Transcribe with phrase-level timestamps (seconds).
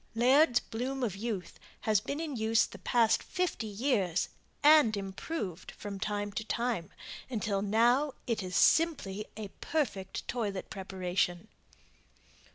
[0.15, 4.29] Laird's "Bloom of Youth" has been in use the past fifty years
[4.63, 6.89] and improved from time to time,
[7.29, 11.49] until now it is simply a perfect toilet preparation.